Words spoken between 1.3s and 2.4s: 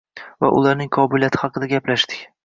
haqida gaplashdik.